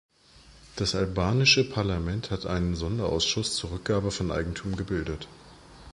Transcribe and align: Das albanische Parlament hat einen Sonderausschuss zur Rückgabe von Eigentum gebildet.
Das 0.77 0.95
albanische 0.95 1.63
Parlament 1.63 2.31
hat 2.31 2.47
einen 2.47 2.73
Sonderausschuss 2.73 3.55
zur 3.55 3.69
Rückgabe 3.73 4.09
von 4.09 4.31
Eigentum 4.31 4.75
gebildet. 4.75 5.27